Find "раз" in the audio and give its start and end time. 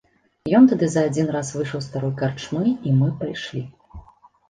1.37-1.53